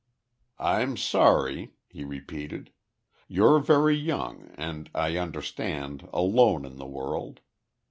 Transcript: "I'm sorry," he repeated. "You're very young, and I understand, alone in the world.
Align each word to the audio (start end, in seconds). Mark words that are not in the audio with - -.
"I'm 0.57 0.97
sorry," 0.97 1.75
he 1.87 2.03
repeated. 2.03 2.71
"You're 3.27 3.59
very 3.59 3.95
young, 3.95 4.49
and 4.55 4.89
I 4.95 5.15
understand, 5.17 6.09
alone 6.11 6.65
in 6.65 6.77
the 6.77 6.87
world. 6.87 7.39